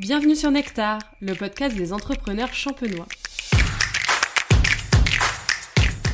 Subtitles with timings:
[0.00, 3.06] Bienvenue sur Nectar, le podcast des entrepreneurs champenois.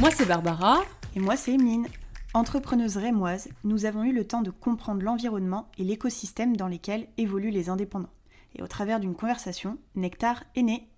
[0.01, 0.83] Moi c'est Barbara.
[1.15, 1.87] Et moi c'est Emeline.
[2.35, 7.53] Entrepreneuse rémoise, nous avons eu le temps de comprendre l'environnement et l'écosystème dans lesquels évoluent
[7.53, 8.11] les indépendants.
[8.57, 10.89] Et au travers d'une conversation, Nectar est né.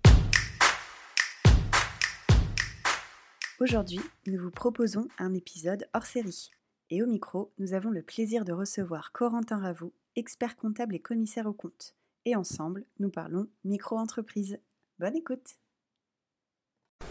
[3.59, 6.49] Aujourd'hui, nous vous proposons un épisode hors série.
[6.89, 11.45] Et au micro, nous avons le plaisir de recevoir Corentin Ravoux, expert comptable et commissaire
[11.45, 11.93] au compte.
[12.25, 14.59] Et ensemble, nous parlons micro-entreprise.
[14.99, 15.55] Bonne écoute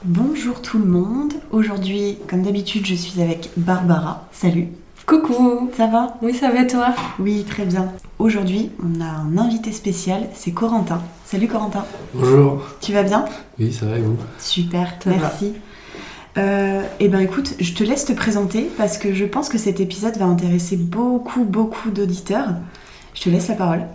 [0.05, 1.33] Bonjour tout le monde.
[1.51, 4.29] Aujourd'hui, comme d'habitude, je suis avec Barbara.
[4.33, 4.69] Salut.
[5.07, 6.19] Coucou Ça va?
[6.21, 6.95] Oui, ça va toi?
[7.19, 7.91] Oui, très bien.
[8.19, 11.03] Aujourd'hui, on a un invité spécial, c'est Corentin.
[11.25, 11.87] Salut Corentin.
[12.13, 12.63] Bonjour.
[12.83, 13.25] Tu vas bien?
[13.59, 14.19] Oui, ça va et vous?
[14.39, 15.55] Super, merci.
[16.37, 19.81] Euh, eh ben écoute, je te laisse te présenter parce que je pense que cet
[19.81, 22.51] épisode va intéresser beaucoup, beaucoup d'auditeurs.
[23.15, 23.87] Je te laisse la parole.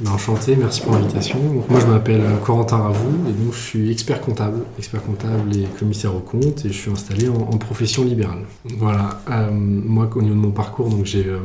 [0.00, 1.38] Ben, enchanté, merci pour l'invitation.
[1.68, 5.64] Moi je m'appelle euh, Corentin Ravoux et donc je suis expert comptable, expert comptable et
[5.76, 8.44] commissaire au compte et je suis installé en, profession libérale.
[8.78, 11.38] Voilà, euh, moi au niveau de mon parcours, donc j'ai euh,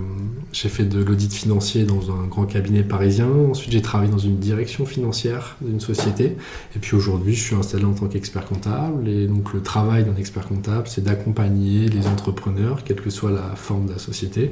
[0.52, 3.28] j'ai fait de l'audit financier dans un grand cabinet parisien.
[3.50, 6.38] Ensuite j'ai travaillé dans une direction financière d'une société
[6.76, 10.16] et puis aujourd'hui je suis installé en tant qu'expert comptable et donc le travail d'un
[10.16, 14.52] expert comptable c'est d'accompagner les entrepreneurs, quelle que soit la forme de la société,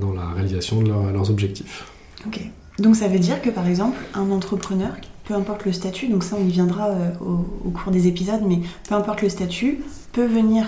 [0.00, 1.84] dans la réalisation de leur- leurs objectifs.
[2.26, 2.40] Ok.
[2.78, 4.90] Donc ça veut dire que par exemple, un entrepreneur,
[5.24, 8.60] peu importe le statut, donc ça on y viendra euh, au, cours des épisodes, mais
[8.88, 9.80] peu importe le statut,
[10.12, 10.66] peut venir,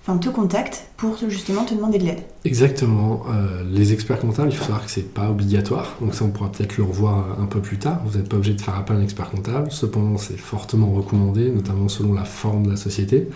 [0.00, 2.22] enfin te contacte pour justement te demander de l'aide.
[2.44, 3.24] Exactement.
[3.28, 5.96] Euh, les experts comptables, il faut savoir que c'est pas obligatoire.
[6.00, 8.00] Donc ça, on pourra peut-être le revoir un peu plus tard.
[8.06, 9.70] Vous n'êtes pas obligé de faire appel à un expert comptable.
[9.72, 13.28] Cependant, c'est fortement recommandé, notamment selon la forme de la société.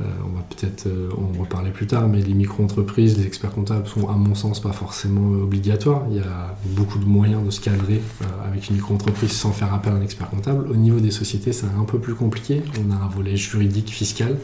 [0.00, 3.86] Euh, on va peut-être euh, en reparler plus tard, mais les micro-entreprises, les experts comptables
[3.86, 6.02] sont, à mon sens, pas forcément obligatoires.
[6.10, 9.72] Il y a beaucoup de moyens de se cadrer euh, avec une micro-entreprise sans faire
[9.72, 10.68] appel à un expert comptable.
[10.68, 12.62] Au niveau des sociétés, c'est un peu plus compliqué.
[12.84, 14.36] On a un volet juridique, fiscal,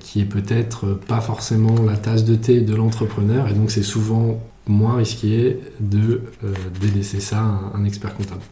[0.00, 4.40] qui est peut-être pas forcément la tasse de thé de l'entrepreneur, et donc c'est souvent
[4.66, 6.22] moins risqué de
[6.80, 8.42] délaisser ça à un expert comptable.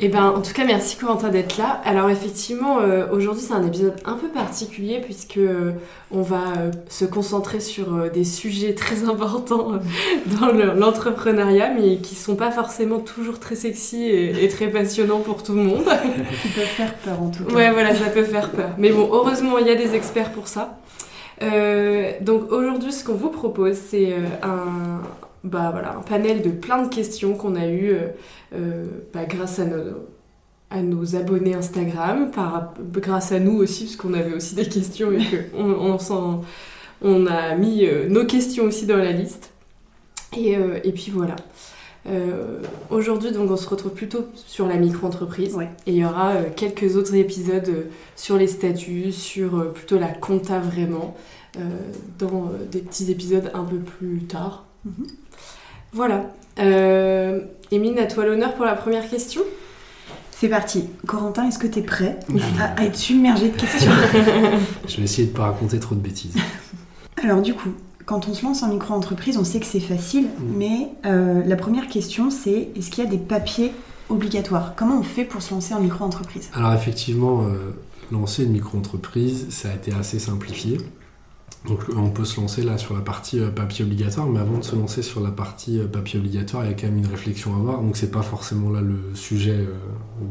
[0.00, 1.80] Eh ben, en tout cas, merci Corentin d'être là.
[1.84, 5.72] Alors effectivement, euh, aujourd'hui c'est un épisode un peu particulier puisque euh,
[6.12, 9.72] on va euh, se concentrer sur des sujets très importants
[10.40, 15.20] dans le- l'entrepreneuriat, mais qui sont pas forcément toujours très sexy et, et très passionnants
[15.20, 15.84] pour tout le monde.
[16.42, 17.54] Qui peut faire peur en tout cas.
[17.54, 18.70] Ouais, voilà, ça peut faire peur.
[18.78, 20.78] Mais bon, heureusement, il y a des experts pour ça.
[22.20, 24.12] Donc aujourd'hui, ce qu'on vous propose, c'est
[24.42, 25.00] un,
[25.48, 28.08] bah, voilà, un panel de plein de questions qu'on a eues euh,
[28.54, 30.06] euh, bah, grâce à nos,
[30.70, 35.12] à nos abonnés Instagram, par, grâce à nous aussi, parce qu'on avait aussi des questions
[35.12, 36.42] et qu'on on,
[37.02, 39.50] on a mis euh, nos questions aussi dans la liste.
[40.36, 41.36] Et, euh, et puis voilà.
[42.88, 45.54] Aujourd'hui, donc, on se retrouve plutôt sur la micro-entreprise.
[45.54, 45.68] Ouais.
[45.86, 47.84] Et il y aura quelques autres épisodes
[48.16, 51.14] sur les statuts, sur plutôt la compta vraiment,
[52.18, 54.64] dans des petits épisodes un peu plus tard.
[54.86, 55.06] Mhm.
[55.92, 56.30] Voilà.
[56.58, 57.40] Euh,
[57.70, 59.42] Émile, à toi l'honneur pour la première question.
[60.30, 60.84] C'est parti.
[61.06, 62.18] Corentin, est-ce que tu es prêt
[62.60, 63.90] à, à être submergé de questions
[64.88, 66.34] Je vais essayer de pas raconter trop de bêtises.
[67.22, 67.70] Alors du coup,
[68.06, 70.56] quand on se lance en micro-entreprise, on sait que c'est facile, Mm.
[70.56, 73.72] mais euh, la première question c'est est-ce qu'il y a des papiers
[74.08, 74.74] obligatoires?
[74.76, 76.48] Comment on fait pour se lancer en micro-entreprise?
[76.54, 77.74] Alors effectivement, euh,
[78.12, 80.78] lancer une micro-entreprise, ça a été assez simplifié.
[81.66, 84.64] Donc on peut se lancer là sur la partie euh, papier obligatoire, mais avant de
[84.64, 87.54] se lancer sur la partie euh, papier obligatoire, il y a quand même une réflexion
[87.54, 87.82] à avoir.
[87.82, 89.74] Donc c'est pas forcément là le sujet euh,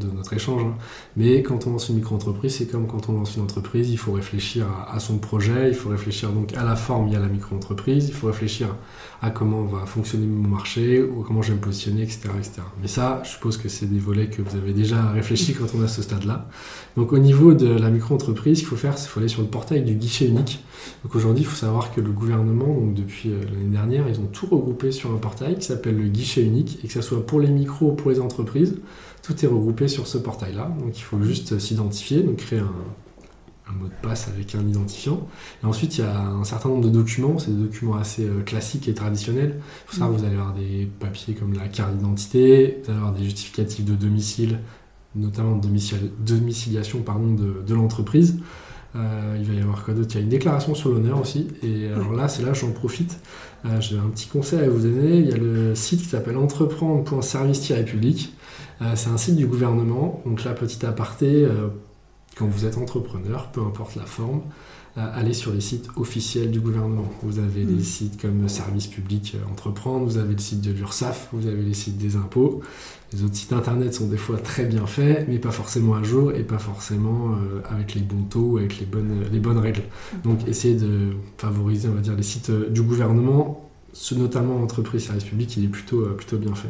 [0.00, 0.62] de notre échange.
[0.62, 0.74] hein.
[1.16, 4.12] Mais quand on lance une micro-entreprise, c'est comme quand on lance une entreprise, il faut
[4.12, 7.28] réfléchir à, son projet, il faut réfléchir donc à la forme, il y a la
[7.28, 8.74] micro-entreprise, il faut réfléchir
[9.20, 12.22] à comment va fonctionner mon marché, ou comment je vais me positionner, etc.
[12.80, 15.82] Mais ça, je suppose que c'est des volets que vous avez déjà réfléchi quand on
[15.82, 16.48] à ce stade-là.
[16.96, 19.48] Donc au niveau de la micro-entreprise, ce qu'il faut faire, c'est faut aller sur le
[19.48, 20.64] portail du guichet unique.
[21.18, 24.46] Aujourd'hui, il faut savoir que le gouvernement, donc depuis euh, l'année dernière, ils ont tout
[24.46, 27.50] regroupé sur un portail qui s'appelle le guichet unique, et que ce soit pour les
[27.50, 28.76] micros ou pour les entreprises,
[29.22, 30.72] tout est regroupé sur ce portail-là.
[30.80, 35.28] Donc il faut juste euh, s'identifier, donc créer un, mot de passe avec un identifiant.
[35.62, 38.40] Et ensuite, il y a un certain nombre de documents, c'est des documents assez euh,
[38.40, 39.56] classiques et traditionnels.
[39.58, 43.12] Il faut savoir vous allez avoir des papiers comme la carte d'identité, vous allez avoir
[43.12, 44.60] des justificatifs de domicile,
[45.14, 45.68] notamment de
[46.24, 48.38] domiciliation pardon, de l'entreprise.
[48.96, 50.10] Euh, il va y avoir quoi d'autre?
[50.14, 51.48] Il y a une déclaration sur l'honneur aussi.
[51.62, 53.18] Et alors là, c'est là j'en profite.
[53.66, 55.18] Euh, J'ai un petit conseil à vous donner.
[55.18, 58.34] Il y a le site qui s'appelle entreprendre.service-public.
[58.80, 60.22] Euh, c'est un site du gouvernement.
[60.24, 61.46] Donc là, petit aparté,
[62.36, 64.42] quand vous êtes entrepreneur, peu importe la forme,
[64.96, 67.08] aller sur les sites officiels du gouvernement.
[67.22, 67.80] Vous avez des Mm.
[67.84, 71.74] sites comme Service public euh, entreprendre, vous avez le site de l'URSSAF, vous avez les
[71.74, 72.60] sites des impôts.
[73.12, 76.32] Les autres sites internet sont des fois très bien faits, mais pas forcément à jour
[76.32, 79.82] et pas forcément euh, avec les bons taux, avec les bonnes, les bonnes règles.
[80.24, 85.04] Donc essayez de favoriser, on va dire, les sites euh, du gouvernement, ce notamment entreprise
[85.04, 86.68] service public, il est plutôt, euh, plutôt bien fait.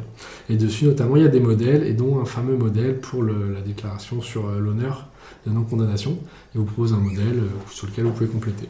[0.48, 3.52] Et dessus, notamment, il y a des modèles, et dont un fameux modèle pour le-
[3.52, 5.08] la déclaration sur euh, l'honneur
[5.46, 6.18] de non-condamnation.
[6.54, 8.68] Il vous propose un modèle euh, sur lequel vous pouvez compléter.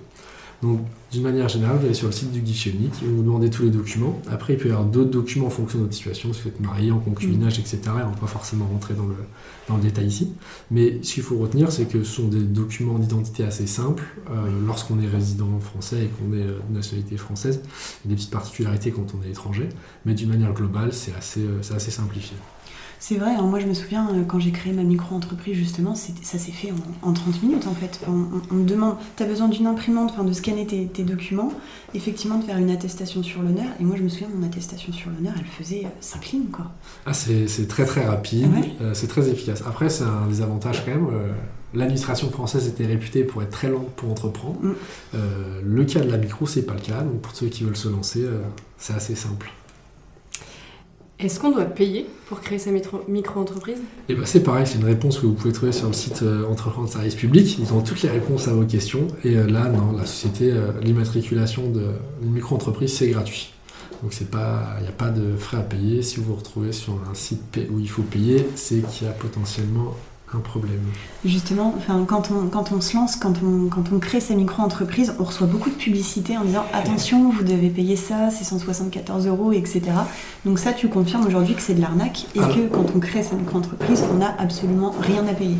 [0.62, 0.80] Donc,
[1.12, 3.62] d'une manière générale, vous allez sur le site du guichet unique, va vous demander tous
[3.62, 4.20] les documents.
[4.28, 6.60] Après, il peut y avoir d'autres documents en fonction de votre situation, si vous êtes
[6.60, 7.78] marié, en concubinage, etc.
[7.86, 9.14] Et on ne va pas forcément rentrer dans le,
[9.68, 10.32] dans le détail ici.
[10.72, 14.04] Mais ce qu'il faut retenir, c'est que ce sont des documents d'identité assez simples.
[14.30, 17.60] Euh, Lorsqu'on est résident français et qu'on est euh, de nationalité française,
[18.04, 19.68] il y a des petites particularités quand on est étranger.
[20.06, 22.36] Mais d'une manière globale, c'est assez, c'est assez simplifié.
[23.00, 26.38] C'est vrai, hein, moi je me souviens euh, quand j'ai créé ma micro-entreprise justement, ça
[26.38, 26.72] s'est fait
[27.02, 28.00] en, en 30 minutes en fait.
[28.02, 31.04] Enfin, on, on me demande, tu as besoin d'une imprimante, enfin, de scanner tes, tes
[31.04, 31.52] documents,
[31.94, 33.66] effectivement de faire une attestation sur l'honneur.
[33.80, 36.66] Et moi je me souviens, mon attestation sur l'honneur, elle faisait 5 lignes quoi.
[37.06, 38.72] Ah, c'est c'est très très rapide, Ouais.
[38.80, 39.62] euh, c'est très efficace.
[39.66, 41.06] Après, c'est un des avantages quand même.
[41.12, 41.32] euh,
[41.74, 44.58] L'administration française était réputée pour être très lente pour entreprendre.
[44.62, 44.72] Mm.
[45.14, 47.02] Euh, le cas de la micro, c'est pas le cas.
[47.02, 48.40] Donc pour ceux qui veulent se lancer, euh,
[48.78, 49.50] c'est assez simple.
[51.20, 52.70] Est-ce qu'on doit payer pour créer sa
[53.08, 53.78] micro-entreprise
[54.08, 56.46] Et ben c'est pareil, c'est une réponse que vous pouvez trouver sur le site euh,
[56.46, 57.58] Entreprendre service public.
[57.58, 59.08] Ils ont toutes les réponses à vos questions.
[59.24, 63.52] Et euh, là, non, la société, euh, l'immatriculation d'une micro-entreprise, c'est gratuit.
[64.00, 66.02] Donc il n'y a pas de frais à payer.
[66.02, 69.12] Si vous vous retrouvez sur un site où il faut payer, c'est qu'il y a
[69.12, 69.96] potentiellement
[70.34, 70.80] un problème.
[71.24, 75.14] Justement, enfin, quand, on, quand on se lance, quand on, quand on crée sa micro-entreprise,
[75.18, 79.52] on reçoit beaucoup de publicité en disant attention, vous devez payer ça, c'est 174 euros,
[79.52, 79.82] etc.
[80.44, 83.22] Donc ça, tu confirmes aujourd'hui que c'est de l'arnaque et Alors- que quand on crée
[83.22, 85.56] sa micro-entreprise, on n'a absolument rien à payer.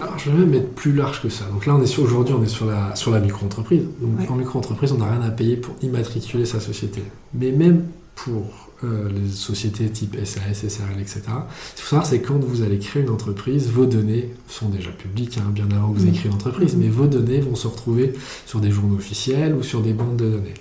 [0.00, 1.44] Alors, je vais même être plus large que ça.
[1.52, 3.82] Donc là, on est sur aujourd'hui, on est sur la, sur la micro-entreprise.
[4.00, 4.28] Donc Ouais.
[4.28, 7.02] en micro-entreprise, on n'a rien à payer pour immatriculer sa société.
[7.34, 7.84] Mais même
[8.14, 12.42] pour euh, les sociétés type SAS, SRL, etc., ce qu'il faut savoir, c'est que quand
[12.42, 16.02] vous allez créer une entreprise, vos données sont déjà publiques, hein, bien avant que vous
[16.04, 16.16] ayez Mhm.
[16.18, 16.80] créé une entreprise, Mhm.
[16.82, 18.12] mais vos données vont se retrouver
[18.46, 20.54] sur des journaux officiels ou sur des bandes de données.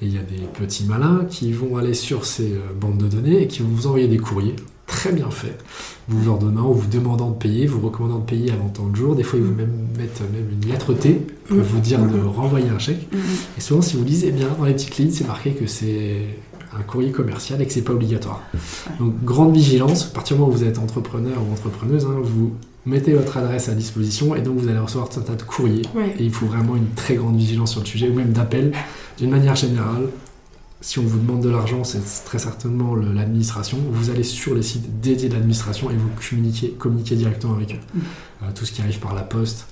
[0.00, 3.08] Et il y a des petits malins qui vont aller sur ces euh, bandes de
[3.08, 4.56] données et qui vont vous envoyer des courriers
[4.88, 5.58] très bien faits,
[6.08, 9.14] vous ordonnant ou vous demandant de payer, vous recommandant de payer avant tant de jours.
[9.14, 11.14] Des fois, ils vous même mettent même une lettre T
[11.46, 13.08] pour vous dire de renvoyer un chèque.
[13.56, 16.16] Et souvent, si vous lisez bien dans les petites lignes, c'est marqué que c'est
[16.78, 18.40] un courrier commercial et que c'est pas obligatoire.
[18.98, 20.06] Donc, grande vigilance.
[20.06, 22.52] À partir du moment où vous êtes entrepreneur ou entrepreneuse, hein, vous
[22.86, 25.84] mettez votre adresse à disposition et donc vous allez recevoir tout un tas de courriers.
[25.94, 26.14] Ouais.
[26.18, 28.72] Et il faut vraiment une très grande vigilance sur le sujet, ou même d'appel.
[29.18, 30.08] D'une manière générale,
[30.80, 33.78] si on vous demande de l'argent, c'est très certainement l'administration.
[33.92, 37.78] Vous allez sur les sites dédiés de l'administration et vous communiquez, communiquez directement avec eux.
[37.94, 38.00] Mm.
[38.42, 39.68] Euh, tout ce qui arrive par la poste,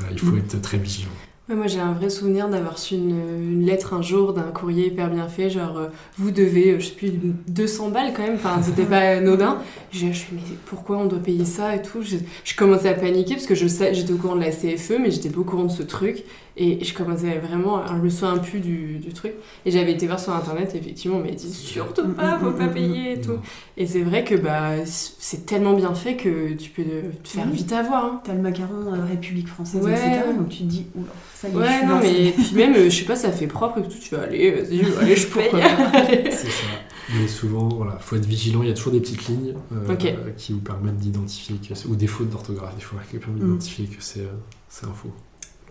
[0.00, 0.38] euh, il faut Mm.
[0.38, 1.08] être très vigilant.
[1.48, 3.16] Ouais, moi j'ai un vrai souvenir d'avoir reçu une,
[3.52, 5.86] une lettre un jour d'un courrier hyper bien fait, genre euh,
[6.18, 7.10] vous devez, euh, je sais plus,
[7.48, 9.56] 200 balles quand même, enfin c'était pas anodin.
[9.90, 12.02] Je suis mais pourquoi on doit payer ça et tout?
[12.02, 14.98] Je, je commençais à paniquer parce que je sais, j'étais au courant de la CFE,
[15.00, 16.22] mais j'étais pas au courant de ce truc.
[16.60, 19.32] Et je commençais vraiment à le soin impu du, du truc.
[19.64, 22.66] Et j'avais été voir sur internet, et effectivement, on m'a dit surtout pas, faut pas
[22.66, 23.38] payer et tout.
[23.76, 26.82] Et c'est vrai que bah, c'est tellement bien fait que tu peux
[27.22, 28.04] te faire vite avoir.
[28.04, 28.20] hein.
[28.24, 29.92] T'as le macaron euh, République française, Ouais.
[29.92, 30.32] etc.
[30.36, 31.06] Donc tu te dis, oula,
[31.40, 33.46] ça y est, je Ouais, non, mais puis même, euh, je sais pas, ça fait
[33.46, 33.96] propre et tout.
[34.00, 35.50] Tu vas aller, vas-y, allez, je paye.
[36.30, 36.66] C'est ça.
[37.14, 38.62] Mais souvent, voilà, faut être vigilant.
[38.62, 39.94] Il y a toujours des petites lignes euh,
[40.36, 42.74] qui vous permettent d'identifier que c'est- ou des fautes d'orthographe.
[42.76, 43.46] Il faut que permettent Mm.
[43.46, 44.32] d'identifier que c'est euh,
[44.68, 45.10] c'est un faux.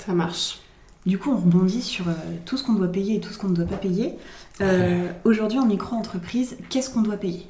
[0.04, 0.60] Ça marche.
[1.06, 2.14] Du coup, on rebondit sur euh,
[2.46, 4.14] tout ce qu'on doit payer et tout ce qu'on ne doit pas payer.
[4.62, 7.46] Euh, Aujourd'hui, en micro-entreprise, qu'est-ce qu'on doit payer?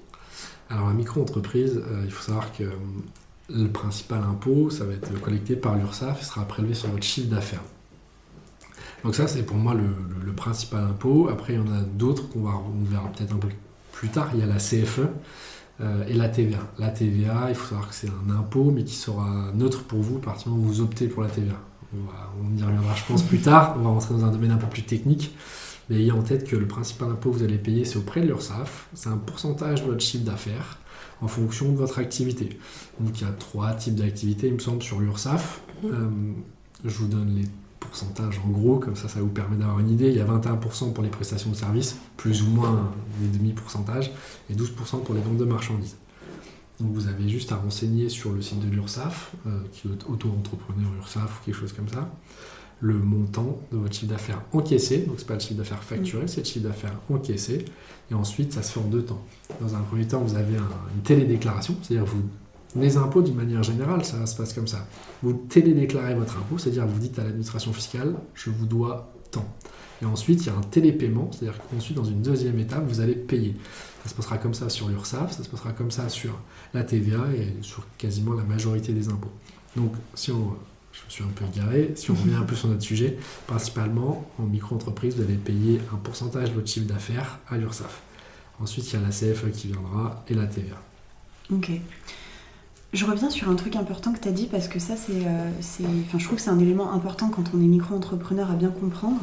[0.69, 2.71] Alors la micro-entreprise, euh, il faut savoir que euh,
[3.49, 7.29] le principal impôt, ça va être collecté par l'URSSAF et sera prélevé sur votre chiffre
[7.29, 7.63] d'affaires.
[9.03, 11.29] Donc ça, c'est pour moi le, le- le principal impôt.
[11.31, 13.47] Après, il y en a d'autres qu'on va, on verra peut-être un peu
[13.91, 14.29] plus tard.
[14.33, 15.01] Il y a la CFE
[15.81, 16.59] euh, et la TVA.
[16.79, 20.17] La TVA, il faut savoir que c'est un impôt, mais qui sera neutre pour vous
[20.17, 21.53] à partir du moment où vous optez pour la TVA.
[21.93, 23.75] On, va- on y reviendra, je pense, plus tard.
[23.77, 25.35] On va rentrer dans un domaine un peu plus technique.
[25.89, 28.25] Mais ayez en tête que le principal impôt que vous allez payer, c'est auprès de
[28.27, 28.87] l'URSSAF.
[28.93, 30.79] C'est un pourcentage de votre chiffre d'affaires
[31.21, 32.59] en fonction de votre activité.
[32.99, 35.61] Donc il y a trois types d'activités, il me semble, sur l'URSSAF.
[35.83, 35.89] Mhm.
[35.93, 36.09] Euh,
[36.83, 37.45] je vous donne les
[37.79, 40.09] pourcentages en gros, comme ça ça vous permet d'avoir une idée.
[40.09, 42.91] Il y a 21% pour les prestations de services, plus ou moins
[43.21, 44.11] des demi-pourcentages,
[44.49, 45.95] et 12% pour les ventes de marchandises.
[46.79, 50.89] Donc vous avez juste à renseigner sur le site de l'URSSAF, euh, qui est auto-entrepreneur
[51.01, 52.09] URSSAF ou quelque chose comme ça,
[52.79, 54.99] le montant de votre chiffre d'affaires encaissé.
[54.99, 57.65] Donc c'est pas le chiffre d'affaires facturé, c'est le chiffre d'affaires encaissé.
[58.11, 59.21] Et ensuite, ça se fait en deux temps.
[59.59, 62.21] Dans un premier temps, vous avez un- une télédéclaration, c'est-à-dire vous
[62.79, 64.85] Les impôts, d'une manière générale, ça se passe comme ça.
[65.23, 69.45] Vous télédéclarez votre impôt, c'est-à-dire vous dites à l'administration fiscale, je vous dois tant.
[70.01, 73.15] Et ensuite, il y a un télépaiement, c'est-à-dire qu'ensuite, dans une deuxième étape, vous allez
[73.15, 73.55] payer.
[74.03, 76.39] Ça se passera comme ça sur l'URSSAF, ça se passera comme ça sur
[76.73, 79.31] la TVA et sur quasiment la majorité des impôts.
[79.75, 80.55] Donc, si on,
[80.91, 83.17] je me suis un peu égaré, si on revient un peu sur notre sujet,
[83.47, 88.01] principalement, en micro-entreprise, vous allez payer un pourcentage de votre chiffre d'affaires à l'URSSAF.
[88.59, 90.81] Ensuite, il y a la CFE qui viendra et la TVA.
[91.51, 91.71] Ok.
[92.93, 95.49] Je reviens sur un truc important que tu as dit parce que ça, c'est, euh,
[96.05, 99.19] enfin, je trouve que c'est un élément important quand on est micro-entrepreneur à bien comprendre.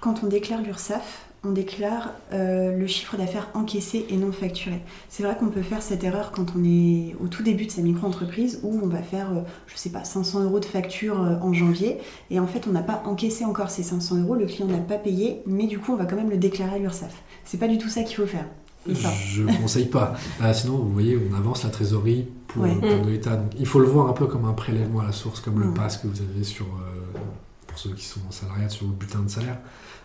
[0.00, 4.82] Quand on déclare l'URSSAF, on déclare euh, le chiffre d'affaires encaissé et non facturé.
[5.08, 7.80] C'est vrai qu'on peut faire cette erreur quand on est au tout début de sa
[7.80, 11.98] micro-entreprise où on va faire, euh, je sais pas, 500 euros de facture en janvier
[12.30, 14.98] et en fait on n'a pas encaissé encore ces 500 euros, le client n'a pas
[14.98, 17.22] payé, mais du coup on va quand même le déclarer à l'URSSAF.
[17.44, 18.46] C'est pas du tout ça qu'il faut faire.
[18.86, 20.14] Je ne conseille pas.
[20.40, 23.36] Ah, sinon, vous voyez, on avance la trésorerie pour, l'État.
[23.36, 25.72] Donc, il faut le voir un peu comme un prélèvement à la source, comme le
[25.72, 27.18] pass que vous avez sur, euh,
[27.66, 29.58] pour ceux qui sont en salariat, sur le bulletin de salaire.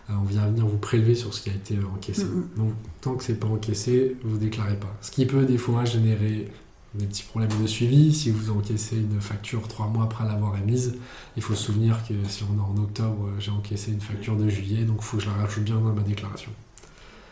[0.08, 2.24] Euh, on vient venir vous prélever sur ce qui a été encaissé.
[2.56, 4.94] Donc, tant que c'est pas encaissé, vous déclarez pas.
[5.02, 6.50] Ce qui peut des fois générer
[6.94, 8.12] des petits problèmes de suivi.
[8.12, 10.96] Si vous encaissez une facture trois mois après l'avoir émise,
[11.36, 14.48] il faut se souvenir que si on est en octobre, j'ai encaissé une facture de
[14.48, 16.50] juillet, donc il faut que je la rajoute bien dans ma déclaration.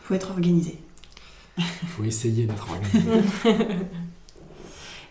[0.03, 0.79] Il faut être organisé.
[1.59, 2.99] Il faut essayer d'être organisé.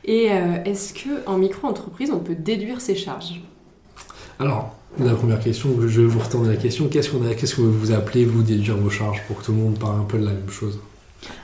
[0.04, 3.42] Et euh, est-ce qu'en micro-entreprise, on peut déduire ses charges?
[4.38, 6.88] Alors, la première question, je vais vous retourner la question.
[6.88, 9.58] Qu'est-ce, qu'on a, qu'est-ce que vous appelez, vous, déduire vos charges pour que tout le
[9.58, 10.80] monde parle un peu de la même chose?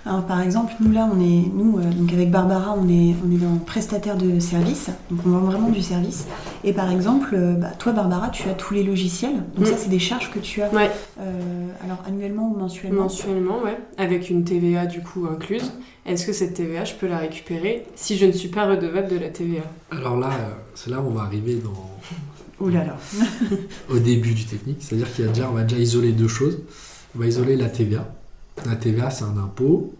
[0.06, 3.34] Alors par exemple, nous là, on est, nous, euh, donc avec Barbara, on est, on
[3.34, 6.26] est dans prestataire de service, donc on vend vraiment du service.
[6.62, 9.78] Et par exemple, euh, bah, toi Barbara, tu as tous les logiciels, donc ça mm.
[9.78, 10.70] c'est des charges que tu as.
[10.72, 10.90] Ouais.
[11.20, 13.04] Euh, alors annuellement ou mensuellement?
[13.04, 15.72] Mensuellement, ouais, avec une TVA du coup incluse.
[16.06, 19.18] Est-ce que cette TVA, je peux la récupérer si je ne suis pas redevable de
[19.18, 20.30] la TVA Alors là,
[20.74, 21.72] c'est là où on va arriver dans.
[22.60, 22.96] Oh là là.
[23.90, 26.60] au début du technique, c'est-à-dire qu'il y a déjà, on va déjà isoler deux choses.
[27.16, 28.06] On va isoler la TVA
[28.66, 29.94] la TVA, c'est un impôt,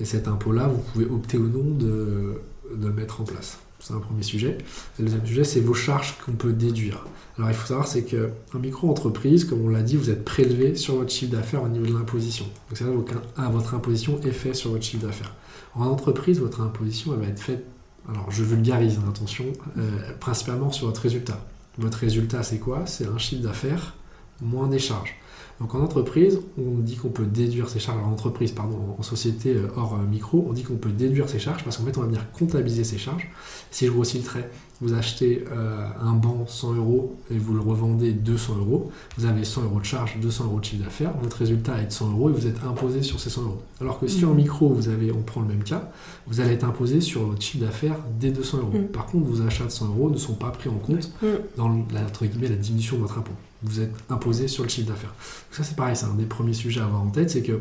[0.00, 2.40] et cet impôt-là, vous pouvez opter ou non de,
[2.80, 3.58] le mettre en place.
[3.78, 4.58] C'est un premier sujet.
[4.98, 7.04] le deuxième sujet, c'est vos charges qu'on peut déduire.
[7.36, 10.96] Alors il faut savoir, c'est qu'en micro-entreprise, comme on l'a dit, vous êtes prélevé sur
[10.96, 12.44] votre chiffre d'affaires au niveau de l'imposition.
[12.44, 15.34] Donc c'est vrai que votre imposition est faite sur votre chiffre d'affaires.
[15.74, 17.64] En entreprise, votre imposition, elle va être faite,
[18.08, 19.46] alors je vulgarise, hein, attention,
[19.78, 19.90] euh,
[20.20, 21.44] principalement sur votre résultat.
[21.78, 22.84] Votre résultat, c'est quoi?
[22.86, 23.94] C'est un chiffre d'affaires
[24.40, 25.16] moins des charges.
[25.62, 29.54] Donc en entreprise, on dit qu'on peut déduire ses charges, en entreprise, pardon, en société
[29.54, 32.00] euh, hors euh, micro, on dit qu'on peut déduire ses charges parce qu'en fait on
[32.00, 33.30] va venir comptabiliser ses charges.
[33.70, 34.50] Si je grossis le trait,
[34.80, 39.44] vous achetez euh, un banc 100 euros et vous le revendez 200 euros, vous avez
[39.44, 42.30] 100 euros de charge, 200 euros de chiffre d'affaires, votre résultat est de 100 euros
[42.30, 43.62] et vous êtes imposé sur ces 100 euros.
[43.80, 44.36] Alors que si en mmh.
[44.36, 45.92] micro, vous avez, on prend le même cas,
[46.26, 48.78] vous allez être imposé sur votre chiffre d'affaires des 200 euros.
[48.78, 48.86] Mmh.
[48.88, 51.26] Par contre, vos achats de 100 euros ne sont pas pris en compte mmh.
[51.56, 55.14] dans la, la diminution de votre impôt vous êtes imposé sur le chiffre d'affaires.
[55.50, 57.60] Ça, c'est pareil, c'est un des premiers sujets à avoir en tête, c'est que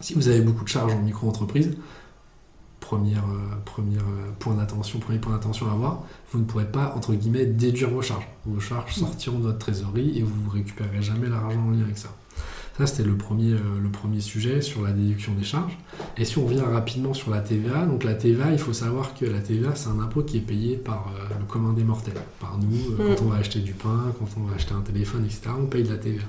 [0.00, 1.76] si vous avez beaucoup de charges en micro-entreprise,
[2.80, 6.02] premier, euh, premier euh, point d'attention, premier point d'attention à avoir,
[6.32, 8.28] vous ne pourrez pas, entre guillemets, déduire vos charges.
[8.44, 11.96] Vos charges sortiront de votre trésorerie et vous ne récupérez jamais l'argent en lien avec
[11.96, 12.10] ça.
[12.76, 15.78] Ça, c'était le premier, euh, le premier sujet sur la déduction des charges.
[16.16, 19.24] Et si on revient rapidement sur la TVA, donc la TVA, il faut savoir que
[19.24, 22.58] la TVA, c'est un impôt qui est payé par euh, le commun des mortels, par
[22.58, 23.14] nous, euh, mm.
[23.14, 25.84] quand on va acheter du pain, quand on va acheter un téléphone, etc., on paye
[25.84, 26.24] de la TVA.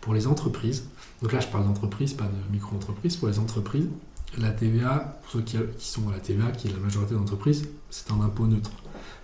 [0.00, 0.88] Pour les entreprises,
[1.22, 3.88] donc là je parle d'entreprise, pas de micro-entreprise, pour les entreprises,
[4.38, 7.68] la TVA, pour ceux qui, qui sont à la TVA, qui est la majorité d'entreprises,
[7.90, 8.70] c'est un impôt neutre.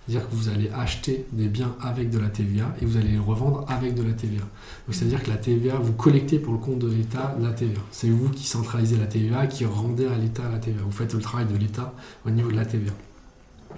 [0.07, 3.19] C'est-à-dire que vous allez acheter des biens avec de la TVA et vous allez les
[3.19, 4.45] revendre avec de la TVA.
[4.89, 7.81] c'est-à-dire que la TVA, vous collectez pour le compte de l'État la TVA.
[7.91, 10.81] C'est vous qui centralisez la TVA, qui rendez à l'État la TVA.
[10.83, 11.93] Vous faites le travail de l'État
[12.25, 12.93] au niveau de la TVA.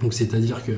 [0.00, 0.72] Donc c'est-à-dire que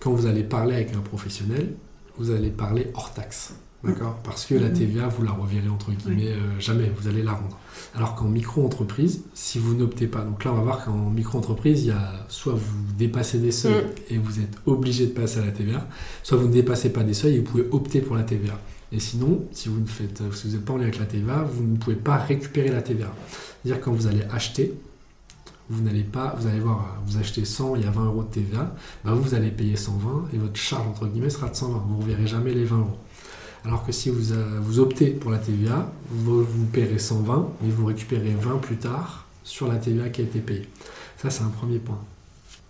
[0.00, 1.74] quand vous allez parler avec un professionnel,
[2.16, 3.54] vous allez parler hors taxe.
[3.84, 4.16] D'accord?
[4.22, 4.72] Parce que la mm-hmm.
[4.74, 7.58] TVA, vous la reverrez entre guillemets euh, jamais, vous allez la rendre.
[7.96, 11.88] Alors qu'en micro-entreprise, si vous n'optez pas, donc là on va voir qu'en micro-entreprise, il
[11.88, 14.14] y a soit vous dépassez des seuils mm.
[14.14, 15.88] et vous êtes obligé de passer à la TVA,
[16.22, 18.58] soit vous ne dépassez pas des seuils et vous pouvez opter pour la TVA.
[18.92, 21.42] Et sinon, si vous ne faites, si vous n'êtes pas en lien avec la TVA,
[21.42, 23.12] vous ne pouvez pas récupérer la TVA.
[23.62, 24.74] C'est-à-dire quand vous allez acheter,
[25.70, 28.28] vous n'allez pas, vous allez voir, vous achetez 100, il y a 20 euros de
[28.28, 28.74] TVA,
[29.04, 31.84] bah vous, allez payer 120 et votre charge entre guillemets sera de 120.
[31.88, 32.98] Vous ne reverrez jamais les 20 euros.
[33.64, 37.70] Alors que si vous, euh, vous optez pour la TVA, vous, vous paierez 120, mais
[37.70, 40.68] vous récupérez 20 plus tard sur la TVA qui a été payée.
[41.18, 42.00] Ça, c'est un premier point.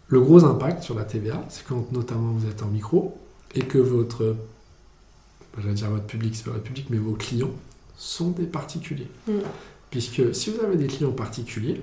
[0.08, 3.16] Le gros impact sur la TVA, c'est quand notamment vous êtes en micro
[3.54, 4.36] et que votre,
[5.58, 7.52] j'allais dire votre public, c'est pas votre public, mais vos clients
[7.96, 9.08] sont des particuliers.
[9.26, 9.38] Mm.
[9.90, 11.80] Puisque si vous avez des clients particuliers,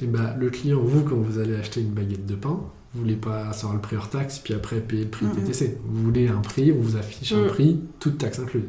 [0.00, 2.58] et eh ben, le client, vous, quand vous allez acheter une baguette de pain,
[2.94, 5.32] Vous voulez pas savoir le prix hors taxe, puis après payer le prix Mhm.
[5.36, 5.78] TTC.
[5.84, 7.46] Vous voulez un prix, on vous affiche un Mhm.
[7.48, 8.64] prix, toute taxe incluse.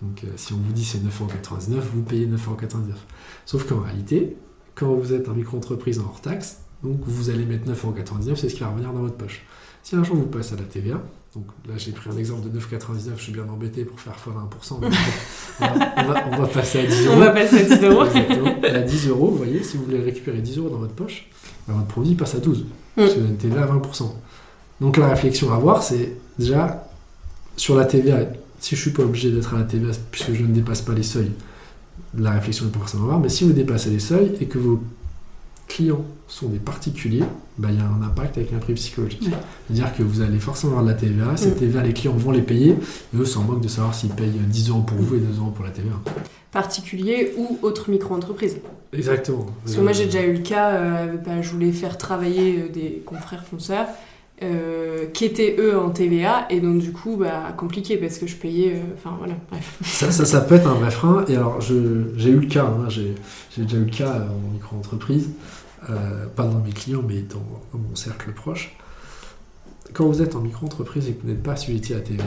[0.00, 2.94] Donc euh, si on vous dit c'est 9,99€, vous payez 9,99€.
[3.46, 4.36] Sauf qu'en réalité,
[4.76, 8.54] quand vous êtes en micro-entreprise en hors taxe, donc vous allez mettre 9,99€, c'est ce
[8.54, 9.42] qui va revenir dans votre poche.
[9.88, 11.00] Si un jour vous passez à la TVA,
[11.34, 14.80] donc là j'ai pris un exemple de 9,99€, je suis bien embêté pour faire x20%,
[14.82, 17.16] mais on, va, on, va, on va passer à 10 euros.
[17.16, 18.02] On va passer à 10 euros.
[18.64, 21.26] À 10 euros, vous voyez, si vous voulez récupérer 10 euros dans votre poche,
[21.66, 22.66] ben, votre produit passe à 12.
[22.96, 24.12] Parce que vous avez une TVA à 20%.
[24.82, 26.86] Donc la réflexion à avoir, c'est déjà
[27.56, 28.26] sur la TVA,
[28.60, 31.02] si je suis pas obligé d'être à la TVA puisque je ne dépasse pas les
[31.02, 31.32] seuils,
[32.14, 34.58] la réflexion n'est pas forcément à avoir, mais si vous dépassez les seuils et que
[34.58, 34.82] vos
[35.68, 37.24] clients sont des particuliers,
[37.58, 39.22] ben, il y a un impact avec un prix psychologique.
[39.22, 39.32] Ouais.
[39.66, 41.60] C'est-à-dire que vous allez forcément avoir de la TVA, cette Mm.
[41.60, 42.70] TVA, les clients vont les payer,
[43.14, 45.50] et eux s'en moquent de savoir s'ils payent 10 euros pour vous et 2 euros
[45.50, 45.94] pour la TVA.
[46.52, 48.58] Particulier ou autre micro-entreprise.
[48.92, 49.46] Exactement.
[49.64, 52.68] Parce que moi j'ai déjà eu le cas, euh, bah, je voulais faire travailler euh,
[52.72, 53.86] des confrères fonceurs
[54.42, 58.36] euh, qui étaient eux en TVA et donc du coup bah, compliqué parce que je
[58.36, 59.78] payais, euh, enfin voilà, bref.
[59.82, 61.24] Ça, ça, ça peut être un vrai frein.
[61.28, 61.74] Et alors, j'ai
[62.30, 63.14] eu le cas, hein, j'ai
[63.62, 65.28] déjà eu le cas en micro-entreprise,
[65.90, 67.38] euh, pas dans mes clients, mais dans,
[67.72, 68.76] dans mon cercle proche.
[69.94, 72.24] Quand vous êtes en micro-entreprise et que vous n'êtes pas assujetti à la TVA,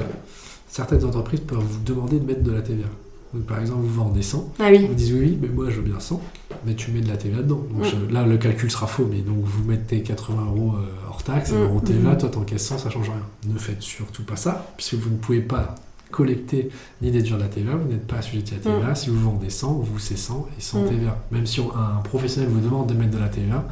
[0.67, 2.87] certaines entreprises peuvent vous demander de mettre de la TVA.
[3.33, 5.83] Donc, par exemple, vous vendez 100, Ah oui, vous dites oui, mais moi je veux
[5.83, 6.21] bien 100,
[6.65, 7.63] mais tu mets de la TVA dedans.
[7.71, 7.85] Donc, Mm.
[8.09, 11.51] je- là, le calcul sera faux, mais donc vous mettez 80 euros euh, hors taxe,
[11.51, 11.61] et Mm.
[11.61, 13.21] euros TVA, toi t'encaisses 100, ça change rien.
[13.53, 15.75] Ne faites surtout pas ça, puisque vous ne pouvez pas
[16.11, 16.69] collecter
[17.01, 18.95] ni déduire de la TVA, vous n'êtes pas assujetti à la TVA.
[18.95, 20.89] Si vous vendez 100, vous c'est 100 et sans Mm.
[20.89, 21.17] TVA.
[21.31, 23.65] Même si on- un professionnel vous demande de mettre de la TVA,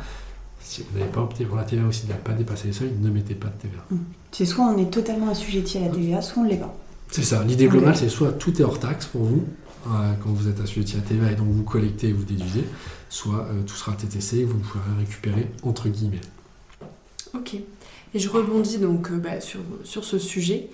[0.62, 2.92] si vous n'avez pas opté pour la TVA aussi, de ne pas dépasser les seuils,
[3.00, 3.84] ne mettez pas de TVA.
[4.32, 6.76] C'est soit on est totalement assujetti à la TVA, soit on ne l'est pas.
[7.12, 7.44] C'est ça.
[7.44, 9.44] L'idée globale, c'est soit tout est hors taxe pour vous,
[9.88, 9.90] euh,
[10.24, 12.66] quand vous êtes assujetti à TVA et donc vous collectez et vous déduisez,
[13.10, 16.22] soit euh, tout sera TTC et vous ne pourrez rien récupérer, entre guillemets.
[17.34, 17.56] ok.
[18.16, 20.70] Et je rebondis donc euh, bah, sur, sur ce sujet.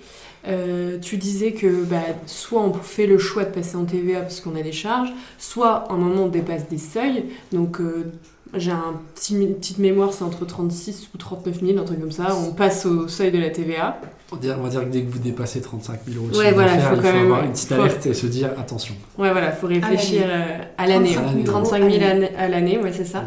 [0.48, 4.40] Euh, tu disais que bah, soit on fait le choix de passer en TVA parce
[4.40, 7.24] qu'on a des charges, soit à un moment on dépasse des seuils.
[7.52, 8.12] Donc euh,
[8.54, 12.12] j'ai un petit, une petite mémoire, c'est entre 36 ou 39 000, un truc comme
[12.12, 12.36] ça.
[12.48, 13.98] On passe au seuil de la TVA.
[14.32, 16.96] On, va dire que dès que vous dépassez 35 000 euros de Ouais, voilà, faut
[16.96, 18.94] il quand faut même- avoir une petite faut- alerte et se dire attention.
[19.18, 21.12] Ouais, voilà, faut réfléchir euh, à l'année.
[21.12, 21.42] 35 ouais.
[21.42, 23.24] 000 35 000 à l'année- à l'année, ouais, c'est ça.
[23.24, 23.26] Exactement.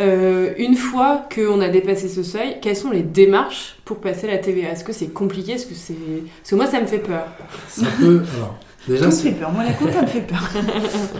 [0.00, 4.38] Euh, une fois qu'on a dépassé ce seuil, quelles sont les démarches pour passer la
[4.38, 4.70] TVA?
[4.70, 5.52] Est-ce que c'est compliqué?
[5.52, 5.94] Est-ce que c'est...
[5.94, 7.26] Parce que moi, ça me fait peur.
[7.68, 8.22] Ça peut.
[8.36, 9.52] Alors, déjà, Tout me fait peur.
[9.52, 10.42] Moi, la compta me fait peur.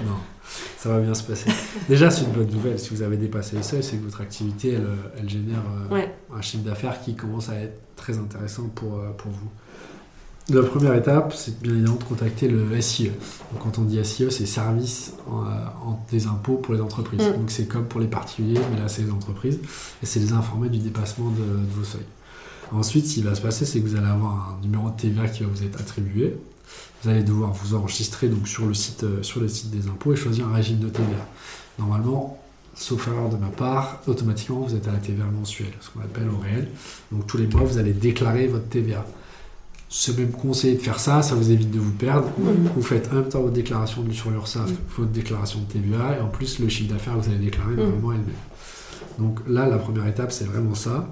[0.06, 0.16] Non,
[0.76, 1.48] ça va bien se passer.
[1.88, 2.78] Déjà, c'est une bonne nouvelle.
[2.78, 5.94] Si vous avez dépassé les seuils, c'est que votre activité, elle, euh, elle génère euh,
[5.94, 6.14] Ouais.
[6.36, 9.48] un chiffre d'affaires qui commence à être très intéressant pour, euh, pour vous.
[10.50, 13.04] La première étape, c'est bien évidemment de contacter le SIE.
[13.52, 15.48] Donc, quand on dit SIE, c'est service en, euh,
[15.86, 17.22] en- des impôts pour les entreprises.
[17.22, 17.32] Mm.
[17.32, 19.58] Donc c'est comme pour les particuliers, mais là c'est les entreprises.
[20.02, 22.02] Et c'est les informer du dépassement de, de vos seuils.
[22.72, 25.28] Ensuite, ce qui va se passer, c'est que vous allez avoir un numéro de TVA
[25.28, 26.36] qui va vous être attribué.
[27.02, 30.12] Vous allez devoir vous enregistrer donc, sur, le site, euh, sur le site des impôts
[30.12, 31.26] et choisir un régime de TVA.
[31.78, 32.38] Normalement,
[32.74, 36.28] sauf erreur de ma part, automatiquement vous êtes à la TVA mensuelle, ce qu'on appelle
[36.28, 36.68] au réel.
[37.12, 39.06] Donc tous les mois, vous allez déclarer votre TVA.
[39.96, 42.28] C'est même conseillé de faire ça, ça vous évite de vous perdre.
[42.74, 44.76] Vous faites en même temps votre déclaration de- sur l'URSSAF, Mhm.
[44.98, 48.12] votre déclaration de TVA, et en plus le chiffre d'affaires que vous allez déclarer normalement
[48.12, 48.34] est le même.
[49.20, 51.08] Donc là, la première étape, c'est vraiment ça.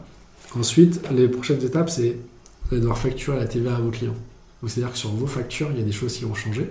[0.58, 2.16] Ensuite, les prochaines étapes, c'est
[2.64, 4.16] vous allez devoir facturer la TVA à vos clients.
[4.60, 6.68] Donc c'est-à-dire que sur vos factures, il y a des choses qui vont changer.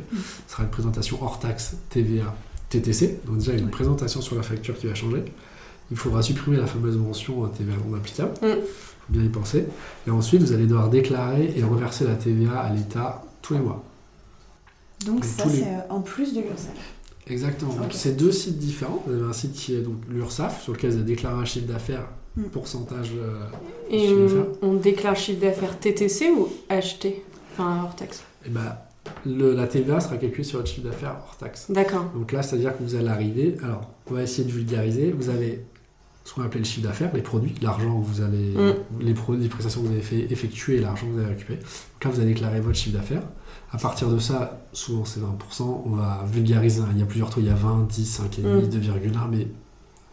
[0.47, 2.35] Ce sera une présentation hors taxe TVA
[2.69, 3.19] TTC.
[3.25, 5.23] Donc déjà, il y a une présentation sur la facture qui va changer.
[5.91, 8.33] Il faudra supprimer la fameuse mention euh, TVA non applicable.
[9.11, 9.65] Bien y penser.
[10.07, 13.83] Et ensuite, vous allez devoir déclarer et reverser la TVA à l'État tous les mois.
[15.05, 16.73] Donc, Donc, ça, les- c'est euh, en plus de l'URSSAF.
[17.27, 17.73] Exactement.
[17.75, 19.01] Donc c'est deux sites différents.
[19.07, 21.67] Vous avez un site qui est donc l'URSSAF, sur lequel vous avez déclaré un chiffre
[21.67, 22.43] d'affaires, Mm.
[22.45, 23.11] pourcentage.
[23.17, 23.39] euh,
[23.89, 28.23] Et Chiffre on, déclare chiffre d'affaires TTC ou acheté Enfin, hors taxe?
[28.45, 28.75] et ben,
[29.25, 31.65] le- la TVA sera calculée sur votre chiffre d'affaires hors taxe.
[31.69, 32.05] D'accord.
[32.15, 33.57] Donc là, c'est-à-dire que vous allez arriver.
[33.63, 35.11] Alors, on va essayer de vulgariser.
[35.11, 35.65] Vous avez
[36.23, 38.73] ce qu'on appelle le chiffre d'affaires, les produits, l'argent que vous avez, Mm.
[39.01, 41.57] les, pro- les prestations que vous avez fait effectuer et l'argent que vous avez récupéré.
[41.59, 43.23] Donc là, vous allez déclarer votre chiffre d'affaires.
[43.71, 45.83] À partir de ça, souvent c'est 20%.
[45.85, 46.81] On va vulgariser.
[46.81, 46.89] hein.
[46.93, 47.39] Il y a plusieurs taux.
[47.39, 48.69] Il y a 20, 10, 5,5, Mm.
[48.69, 49.47] 2,1, mais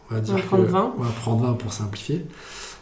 [0.09, 0.93] on va dire va prendre que- 20.
[0.97, 2.25] On va prendre 20 pour simplifier.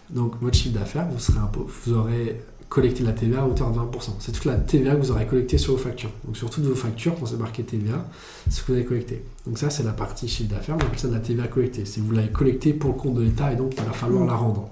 [0.09, 3.71] Donc votre chiffre d'affaires, vous serez impo- vous aurez collecté de la TVA à hauteur
[3.71, 4.11] de 20%.
[4.19, 6.11] C'est toute la TVA que vous aurez collectée sur vos factures.
[6.25, 8.05] Donc sur toutes vos factures, quand c'est marqué TVA,
[8.49, 9.23] c'est ce que vous avez collecté.
[9.45, 11.85] Donc ça, c'est la partie chiffre d'affaires, on appelle ça de la TVA collectée.
[11.85, 14.25] C'est que vous l'avez collectée pour le compte de l'État et donc il va falloir
[14.25, 14.69] la rendre.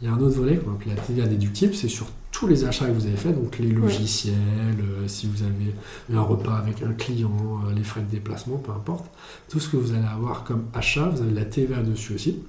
[0.00, 2.64] Il y a un autre volet qu'on appelle la TVA déductible, c'est sur tous les
[2.64, 4.34] achats que vous avez faits, donc les logiciels,
[4.80, 5.72] euh, si vous avez
[6.10, 7.30] eu un repas avec un client,
[7.68, 9.06] euh, les frais de déplacement, peu importe.
[9.48, 12.42] Tout ce que vous allez avoir comme achat, vous avez de la TVA dessus aussi.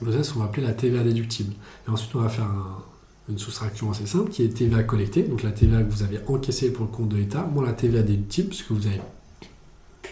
[0.00, 1.54] Donc ça, c'est ce qu'on va appeler la TVA déductible.
[1.86, 2.46] Et ensuite, on va faire
[3.30, 6.72] une soustraction assez simple qui est TVA collectée, donc la TVA que vous avez encaissée
[6.72, 9.00] pour le compte de l'État, moins la TVA déductible, ce que vous avez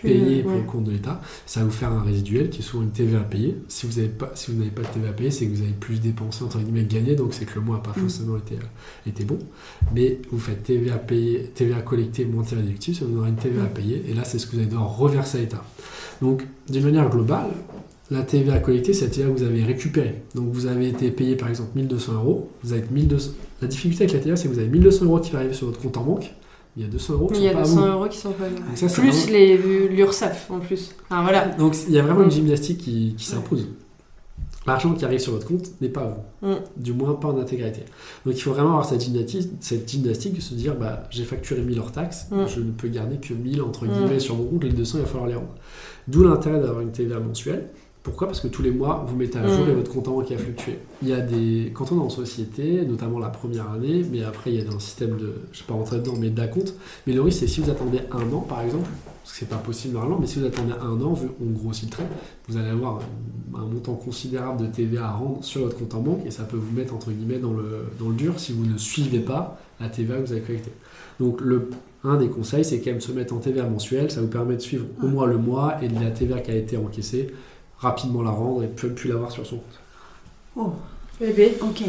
[0.02, 2.84] payé pour le compte de l'État, ça va vous faire un résiduel qui est souvent
[2.84, 3.56] une TVA à payer.
[3.68, 5.62] Si vous n'avez pas, si vous n'avez pas de TVA à payer, c'est que vous
[5.62, 8.02] avez plus dépensé entre guillemets gagné, donc c'est que le mois n'a pas mm.
[8.02, 9.38] forcément été, euh, été, bon.
[9.94, 13.62] Mais vous faites TVA payée, TVA collectée moins TVA déductible, ça vous aura une TVA
[13.62, 13.74] à mm.
[13.74, 15.64] payer, et là c'est ce que vous allez devoir reverser à l'État.
[16.22, 17.50] Donc d'une manière globale,
[18.10, 20.22] la TVA collectée, c'est la TVA que vous avez récupérée.
[20.34, 22.50] Donc vous avez été payé par exemple 1200 euros.
[22.62, 23.32] Vous avez 1200...
[23.60, 25.66] La difficulté avec la TVA, c'est que vous avez 1200 euros qui vont arriver sur
[25.66, 26.32] votre compte en banque.
[26.76, 28.44] Il y a 200 euros qui il y a 200 euros qui sont pas
[28.94, 30.94] Plus les l'URSSAF en plus.
[31.10, 31.48] voilà.
[31.48, 32.32] Donc il y a vraiment une mm.
[32.32, 33.66] gymnastique qui, s'impose.
[34.64, 36.48] L'argent qui arrive sur votre compte n'est pas à vous.
[36.48, 36.56] Mm.
[36.76, 37.80] Du moins pas en intégralité.
[38.24, 41.62] Donc il faut vraiment avoir cette gymnastique, cette gymnastique de se dire bah, j'ai facturé
[41.62, 42.46] 1000 hors taxes, mm.
[42.46, 45.06] je ne peux garder que 1000 entre guillemets sur mon compte, les 200 il va
[45.08, 45.54] falloir les rendre.
[46.06, 47.70] D'où l'intérêt d'avoir une TVA mensuelle
[48.02, 48.26] pourquoi?
[48.26, 49.70] Parce que tous les mois, vous mettez à jour mm.
[49.70, 50.78] et votre compte en banque a fluctué.
[51.02, 51.72] Il y a des...
[51.74, 54.78] Quand on est en société, notamment la première année, mais après il y a un
[54.78, 56.74] système de, je ne vais pas rentrer dedans, mais d'acompte.
[57.06, 58.88] Mais le risque, c'est si vous attendez un an, par exemple,
[59.22, 61.90] parce que c'est pas possible normalement, mais si vous attendez un an, on grossit le
[61.90, 62.06] trait,
[62.48, 63.00] vous allez avoir
[63.54, 66.56] un montant considérable de TVA à rendre sur votre compte en banque et ça peut
[66.56, 69.88] vous mettre entre guillemets dans le, dans le dur si vous ne suivez pas la
[69.88, 70.72] TVA que vous avez collectée.
[71.20, 71.70] Donc le,
[72.04, 74.60] un des conseils, c'est quand même se mettre en TVA mensuel, ça vous permet de
[74.60, 77.28] suivre au moins le mois et de la TVA qui a été encaissée
[77.78, 79.80] rapidement la rendre et plus, plus l'avoir sur son compte.
[80.56, 80.72] Oh,
[81.20, 81.56] bébé.
[81.60, 81.82] Ok.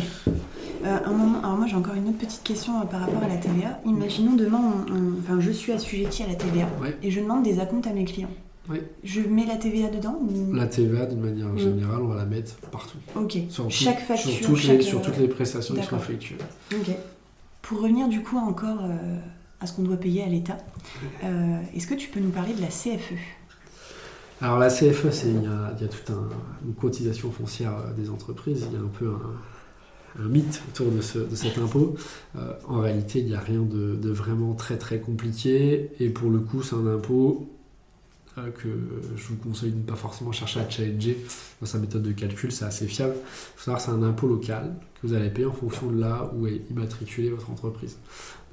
[0.85, 3.27] Euh, un moment, alors moi j'ai encore une autre petite question euh, par rapport à
[3.27, 3.79] la TVA.
[3.85, 4.85] Imaginons demain,
[5.19, 6.67] enfin, je suis assujetti à la TVA
[7.03, 8.29] et je demande des acomptes à mes clients.
[8.69, 8.77] Oui.
[9.03, 10.19] Je mets la TVA dedans
[10.53, 11.57] La TVA, d'une manière mm.
[11.57, 12.99] générale, on va la mettre partout.
[13.15, 13.39] Ok.
[13.49, 14.29] Sur chaque facture.
[14.31, 16.37] Sur toutes, les, sur toutes les prestations qui sont effectuées.
[16.73, 16.91] Ok.
[17.63, 19.17] Pour revenir du coup encore euh,
[19.59, 20.57] à ce qu'on doit payer à l'État,
[21.75, 23.15] est-ce que tu peux nous parler de la CFE
[24.41, 26.15] alors la CFE, c'est il y a, toute
[26.65, 28.65] une cotisation foncière euh, des entreprises.
[28.71, 31.95] Il y a un peu un, mythe autour de, cet impôt.
[32.37, 35.91] Euh, en réalité, il n'y a rien de, vraiment très très compliqué.
[35.99, 37.49] Et pour le coup, c'est un impôt
[38.37, 38.69] euh, que
[39.17, 41.17] je vous conseille de ne pas forcément chercher à challenger
[41.59, 42.53] dans sa méthode de calcul.
[42.53, 43.15] C'est assez fiable.
[43.17, 46.31] Il faut savoir c'est un impôt local que vous allez payer en fonction de là
[46.33, 47.97] où est immatriculée votre entreprise.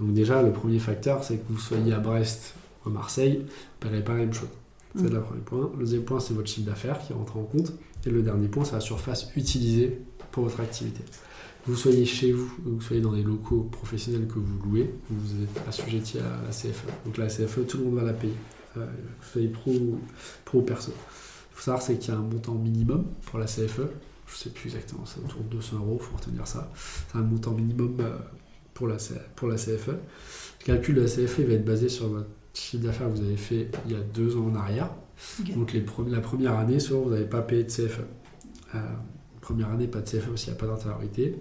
[0.01, 3.47] Donc déjà, le premier facteur, c'est que vous soyez à Brest ou à Marseille,
[3.83, 4.49] vous ne pas la même chose.
[4.97, 5.71] C'est le premier point.
[5.75, 7.73] Le deuxième point, c'est votre chiffre d'affaires qui rentre en compte.
[8.07, 11.03] Et le dernier point, c'est la surface utilisée pour votre activité.
[11.65, 14.59] Que vous soyez chez vous, ou que vous soyez dans les locaux professionnels que vous
[14.65, 16.87] louez, vous êtes assujetti à la CFE.
[17.05, 18.35] Donc la CFE, tout le monde va la payer.
[18.77, 19.73] Euh, que vous soyez pro,
[20.45, 20.93] pro ou perso.
[20.93, 23.81] Il faut savoir c'est qu'il y a un montant minimum pour la CFE.
[24.27, 26.71] Je ne sais plus exactement, c'est autour de 200 euros, il faut retenir ça.
[26.77, 28.19] C'est un montant minimum euh,
[28.75, 29.89] pour la CFE.
[29.89, 33.37] Le calcul de la CFE va être basé sur votre chiffre d'affaires que vous avez
[33.37, 34.91] fait il y a deux ans en arrière.
[35.55, 38.01] Donc les la première année, souvent, vous n'avez pas payé de CFE.
[38.75, 38.79] Euh,
[39.41, 41.37] première année, pas de CFE parce qu'il n'y a pas d'intériorité.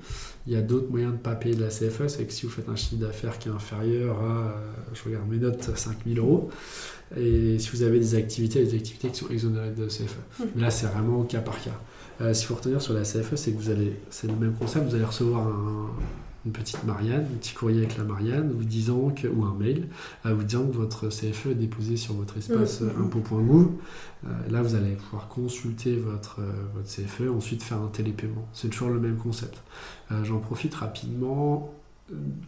[0.48, 2.46] Il y a d'autres moyens de ne pas payer de la CFE, c'est que si
[2.46, 4.56] vous faites un chiffre d'affaires qui est inférieur à,
[4.94, 6.50] je regarde mes notes, 5000 euros,
[7.18, 10.18] et si vous avez des activités, des activités qui sont exonérées de CFE.
[10.40, 10.44] Hmm.
[10.56, 11.80] Mais là, c'est vraiment cas par cas.
[12.22, 14.54] Euh, ce qu'il faut retenir sur la CFE, c'est que vous allez, c'est le même
[14.54, 15.90] concept, vous allez recevoir un,
[16.46, 19.88] une petite Marianne, un petit courrier avec la Marianne, vous disant que, ou un mail,
[20.26, 23.02] euh, vous disant que votre CFE est déposé sur votre espace mmh.
[23.02, 23.70] impôt.gouv.
[24.50, 26.40] Là, vous allez pouvoir consulter votre,
[26.74, 28.48] votre CFE, ensuite faire un télépaiement.
[28.54, 29.62] C'est toujours le même concept.
[30.24, 31.72] J'en profite rapidement.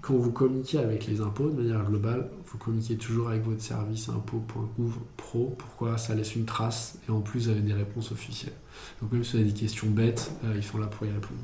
[0.02, 4.10] Quand vous communiquez avec les impôts, de manière globale, vous communiquez toujours avec votre service
[4.10, 5.56] impôt.gouv pro.
[5.58, 5.98] Pourquoi?
[5.98, 8.54] Ça laisse une trace et en plus, vous avez des réponses officielles.
[9.02, 11.42] Donc, même si vous avez des questions bêtes, ils sont là pour y répondre.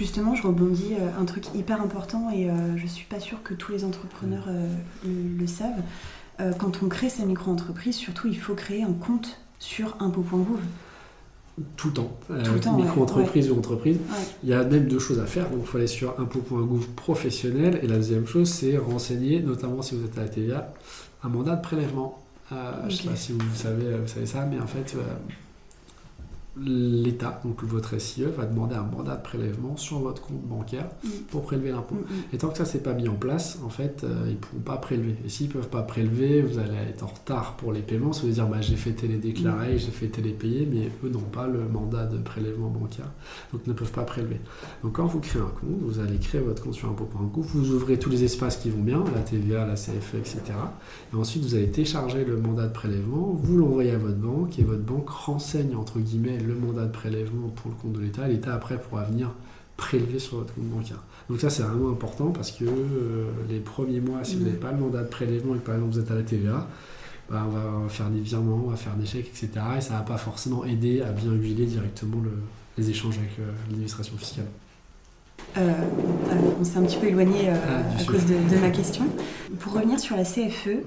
[0.00, 3.42] Justement, je rebondis euh, un truc hyper important et euh, je ne suis pas sûre
[3.42, 4.66] que tous les entrepreneurs euh,
[5.04, 5.82] le, savent.
[6.58, 10.58] quand on crée sa micro-entreprise, surtout, il faut créer un compte sur impôt.gouv.
[11.76, 12.18] Tout le temps.
[12.78, 13.98] micro-entreprise ou entreprise.
[14.42, 15.50] Il y a même deux choses à faire.
[15.50, 17.78] Donc, il faut aller sur impôt.gouv professionnel.
[17.82, 20.72] Et la deuxième chose, c'est renseigner, notamment si vous êtes à la TVA,
[21.22, 22.24] un mandat de prélèvement.
[22.50, 24.96] Je ne sais pas si vous savez, vous savez ça, mais en fait,
[26.56, 31.08] l'État, donc votre SIE, va demander un mandat de prélèvement sur votre compte bancaire mm.
[31.30, 31.94] pour prélever l'impôt.
[31.94, 32.22] Mm, mm.
[32.32, 34.62] Et tant que ça s'est pas mis en place, en fait, euh, ils ne pourront
[34.62, 35.14] pas prélever.
[35.24, 38.12] Et s'ils ne peuvent pas prélever, vous allez être en retard pour les paiements.
[38.12, 41.60] Ça veut dire, bah, j'ai fait télédéclarer, j'ai fait télépayer, mais eux n'ont pas le
[41.68, 43.10] mandat de prélèvement bancaire,
[43.52, 44.40] donc ne peuvent pas prélever.
[44.82, 47.98] Donc quand vous créez un compte, vous allez créer votre compte sur impôt.gouv, vous ouvrez
[47.98, 50.40] tous les espaces qui vont bien, la TVA, la CFE, etc.
[51.12, 54.64] Et ensuite, vous allez télécharger le mandat de prélèvement, vous l'envoyez à votre banque, et
[54.64, 58.26] votre banque renseigne, entre guillemets, le mandat de prélèvement pour le compte de l'État.
[58.28, 59.30] L'État, après, pourra venir
[59.76, 61.02] prélever sur votre compte bancaire.
[61.28, 64.72] Donc ça, c'est vraiment important parce que euh, les premiers mois, si vous n'avez pas
[64.72, 66.68] le mandat de prélèvement et que par exemple vous êtes à la TVA,
[67.30, 69.48] bah, on va faire des virements, on va faire des chèques, etc.
[69.78, 72.22] Et ça ne va pas forcément aider à bien huiler directement
[72.76, 73.30] les échanges avec
[73.68, 74.46] l'administration fiscale.
[75.56, 79.04] on s'est un petit peu éloigné ah, à cause de, ma question.
[79.60, 80.84] Pour revenir sur la CFE,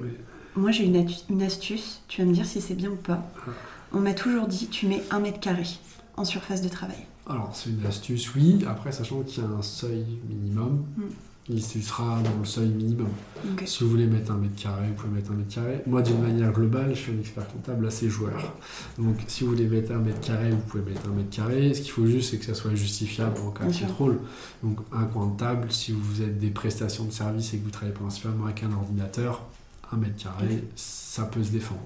[0.55, 3.25] moi j'ai une, une, astuce, tu vas me dire si c'est bien ou pas.
[3.47, 3.51] Ah.
[3.93, 5.63] On m'a toujours dit tu mets un mètre carré
[6.17, 7.05] en surface de travail.
[7.27, 8.65] Alors c'est une astuce, oui.
[8.67, 10.85] Après, sachant qu'il y a un seuil minimum.
[10.97, 11.03] Mm
[11.49, 13.09] il sera dans le seuil minimum.
[13.65, 15.81] Si vous voulez mettre un mètre carré, vous pouvez mettre un mètre carré.
[15.85, 18.53] Moi, d'une manière globale, je suis un expert comptable assez joueur.
[18.97, 21.73] Donc, si vous voulez mettre un mètre carré, vous pouvez mettre un mètre carré.
[21.73, 24.19] Ce qu'il faut juste, c'est que ça soit justifiable en cas de contrôle.
[24.63, 27.71] Donc, un coin de table, si vous êtes des prestations de service et que vous
[27.71, 29.45] travaillez principalement avec un ordinateur,
[29.93, 31.81] un mètre carré, ça peut se défendre.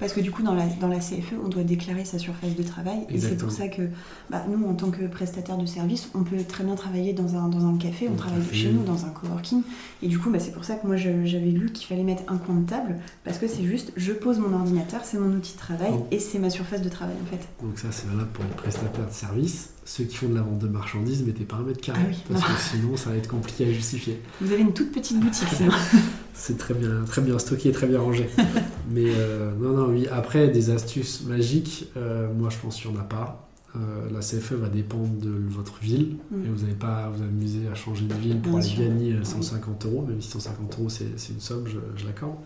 [0.00, 2.62] Parce que du coup, dans la, dans la CFE, on doit déclarer sa surface de
[2.64, 3.06] travail.
[3.08, 3.82] Et c'est pour ça que
[4.30, 7.48] bah, nous, en tant que prestataire de service, on peut très bien travailler dans un,
[7.48, 9.62] dans un café, on travaille chez nous, dans un coworking.
[10.02, 12.36] Et du coup, bah, c'est pour ça que moi, j'avais lu qu'il fallait mettre un
[12.36, 15.58] coin de table, parce que c'est juste, je pose mon ordinateur, c'est mon outil de
[15.58, 17.48] travail, et c'est ma surface de travail, en fait.
[17.64, 19.70] Donc ça, c'est valable pour les prestataires de service.
[19.84, 22.44] Ceux qui font de la vente de marchandises, mettez pas un mètre carré, ah parce
[22.44, 24.20] que sinon, ça va être compliqué à justifier.
[24.40, 25.70] Vous avez une toute petite boutique, sinon.
[26.38, 28.28] c'est très bien, très bien stocké, très bien rangé.
[28.90, 30.06] Mais euh, non, non, oui.
[30.10, 33.48] Après, des astuces magiques, euh, moi je pense qu'il n'y en a pas.
[33.76, 36.44] Euh, la CFE va dépendre de votre ville mm.
[36.44, 40.06] et vous n'allez pas vous amuser à changer de ville pour aller gagner 150 euros,
[40.08, 42.36] même si 150 euros c'est une somme, je, l'accorde.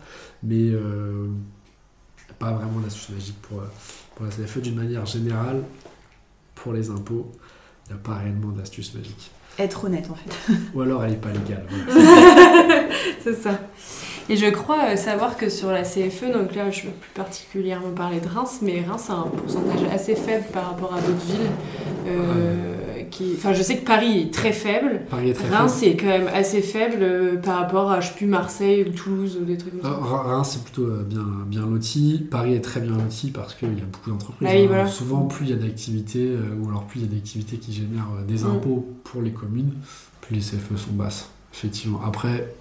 [0.41, 0.71] Mais
[2.39, 3.61] pas vraiment d'astuce magique pour,
[4.15, 4.59] pour la CFE.
[4.59, 5.63] D'une manière générale,
[6.55, 7.31] pour les impôts,
[7.85, 9.31] il n'y a pas réellement d'astuce magique.
[9.59, 10.53] Être honnête en fait.
[10.73, 11.65] Ou alors elle n'est pas légale.
[13.23, 13.59] c'est ça.
[14.29, 17.91] Et je crois euh, savoir que sur la CFE, donc là je veux plus particulièrement
[17.91, 21.51] parler de Reims, mais Reims a un pourcentage assez faible par rapport à d'autres villes.
[22.07, 22.72] Euh,
[23.15, 23.33] qui...
[23.35, 25.01] Enfin, je sais que Paris est très faible.
[25.09, 28.15] Paris est très Reims est quand même assez faible euh, par rapport à, je sais
[28.15, 29.97] plus, Marseille ou Toulouse ou des trucs comme ça.
[29.97, 32.25] Reims c'est plutôt bien, bien loti.
[32.29, 34.49] Paris est très bien loti parce qu'il y a beaucoup d'entreprises.
[34.51, 34.87] Ah hein.
[34.87, 38.07] Souvent, plus il y a d'activités, ou alors plus il y a d'activités qui génèrent
[38.27, 38.51] des mm.
[38.51, 39.73] impôts pour les communes,
[40.21, 41.29] plus les CFE sont basses.
[41.53, 42.01] Effectivement.
[42.03, 42.53] Après,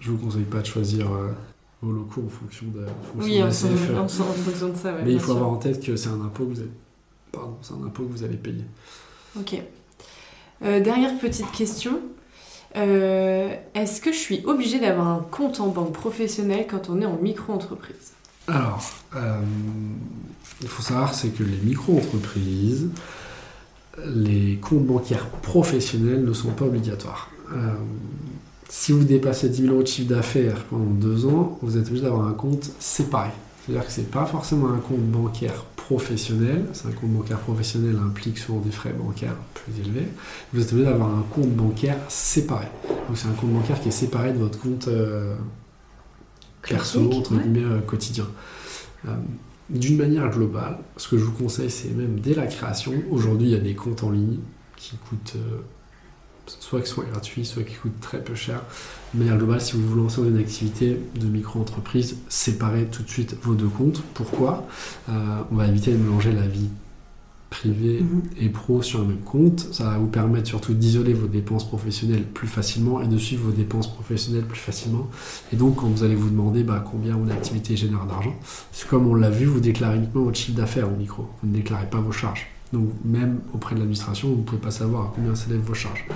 [0.00, 1.30] je vous conseille pas de choisir euh,
[1.82, 2.84] vos locaux en fonction de,
[3.16, 4.94] oui, en, fonction de ça.
[5.04, 6.62] Mais il faut avoir en tête que c'est un impôt que vous
[7.32, 8.64] pardon, c'est un impôt que vous allez payer.
[9.40, 9.60] Ok.
[10.64, 12.00] Euh, dernière petite question.
[12.76, 17.06] Euh, est-ce que je suis obligée d'avoir un compte en banque professionnelle quand on est
[17.06, 18.12] en micro-entreprise?
[18.46, 18.82] Alors,
[20.62, 22.88] il faut savoir c'est que les micro-entreprises,
[24.06, 27.30] les comptes bancaires professionnels ne sont pas obligatoires
[28.68, 32.04] si vous dépassez 10 000 euros de chiffre d'affaires pendant deux ans, vous êtes obligé
[32.04, 33.30] d'avoir un compte séparé.
[33.68, 36.64] C'est-à-dire que ce n'est pas forcément un compte bancaire professionnel.
[36.72, 40.08] C'est un compte bancaire professionnel implique souvent des frais bancaires plus élevés.
[40.54, 42.64] Vous êtes obligé d'avoir un compte bancaire séparé.
[42.88, 45.34] Donc c'est un compte bancaire qui est séparé de votre compte euh,
[46.62, 48.26] perso, entre guillemets, euh, quotidien.
[49.06, 49.10] Euh,
[49.68, 52.94] d'une manière globale, ce que je vous conseille, c'est même dès la création.
[53.10, 54.38] Aujourd'hui, il y a des comptes en ligne
[54.76, 55.36] qui coûtent
[56.60, 58.62] soit qui soit gratuit, soit qui coûte très peu cher.
[59.14, 63.08] Mais à global, si vous vous lancez dans une activité de micro-entreprise, séparez tout de
[63.08, 64.02] suite vos deux comptes.
[64.14, 64.66] Pourquoi?
[65.08, 65.12] Euh,
[65.50, 66.68] On va éviter de mélanger la vie
[67.50, 68.22] privée mhm.
[68.40, 69.60] et pro sur un même compte.
[69.72, 73.52] Ça va vous permettre surtout d'isoler vos dépenses professionnelles plus facilement et de suivre vos
[73.52, 75.08] dépenses professionnelles plus facilement.
[75.52, 78.34] Et donc, quand vous allez vous demander bah, combien mon activité génère d'argent,
[78.72, 81.26] c'est comme on l'a vu, vous déclarez uniquement votre chiffre d'affaires au micro.
[81.42, 82.46] Vous ne déclarez pas vos charges.
[82.72, 86.06] Donc même auprès de l'administration, vous ne pouvez pas savoir à combien s'élèvent vos charges.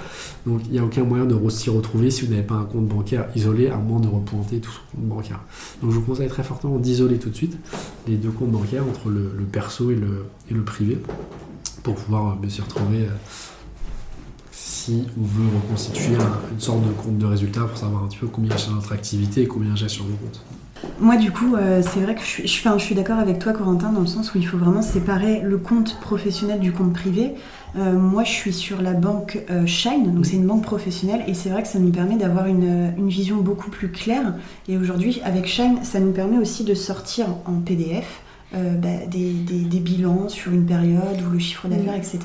[0.47, 2.87] Donc il n'y a aucun moyen de s'y retrouver si vous n'avez pas un compte
[2.87, 5.41] bancaire isolé, à moins de repointer tout son compte bancaire.
[5.83, 7.57] Donc je vous conseille très fortement d'isoler tout de suite
[8.07, 10.99] les deux comptes bancaires entre le, perso et le, privé
[11.83, 13.11] pour pouvoir euh, s'y retrouver euh,
[14.53, 16.17] si on veut reconstituer
[16.53, 19.43] une sorte de compte de résultat pour savoir un petit peu combien j'ai notre activité
[19.43, 20.43] et combien j'ai sur mon compte.
[20.99, 24.01] Moi, du coup, euh, c'est vrai que je suis, suis d'accord avec toi, Corentin, dans
[24.01, 27.35] le sens où il faut vraiment séparer le compte professionnel du compte privé.
[27.77, 31.35] Euh, moi, je suis sur la banque euh, Shine, donc c'est une banque professionnelle, et
[31.35, 34.35] c'est vrai que ça nous permet d'avoir une, une, vision beaucoup plus claire.
[34.69, 39.61] Et aujourd'hui, avec Shine, ça nous permet aussi de sortir en PDF bah, des, des,
[39.61, 42.21] des, bilans sur une période ou le chiffre d'affaires, etc.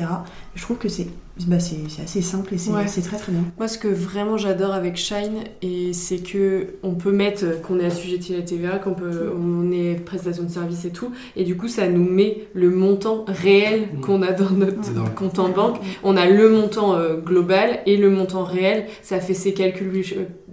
[0.55, 1.07] Je trouve que c'est
[1.45, 3.43] bah c'est assez simple et c'est très très bien.
[3.57, 7.85] Moi, ce que vraiment j'adore avec Shine, et c'est que on peut mettre qu'on est
[7.85, 11.55] assujetti à la TVA, qu'on peut, on est prestation de service et tout, et du
[11.55, 14.01] coup, ça nous met le montant réel mmh.
[14.01, 15.77] qu'on a dans notre compte en banque.
[16.03, 18.85] On a le montant euh, global et le montant réel.
[19.01, 19.91] Ça fait ses calculs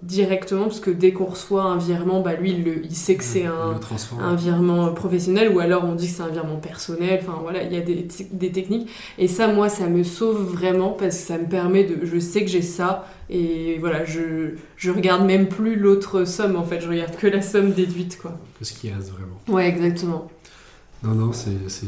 [0.04, 3.80] directement parce que dès qu'on reçoit un virement, bah lui il, sait que c'est un,
[4.20, 7.20] un, virement professionnel ou alors on dit que c'est un virement personnel.
[7.22, 8.88] Enfin voilà, il y a des, des, techniques
[9.18, 12.44] et ça moi ça me sauve vraiment parce que ça me permet de, je sais
[12.44, 16.88] que j'ai ça et voilà je, je regarde même plus l'autre somme en fait, je
[16.88, 18.38] regarde que la somme déduite quoi.
[18.58, 19.40] Que ce qui reste vraiment.
[19.48, 20.28] Ouais exactement.
[21.02, 21.86] Non non c'est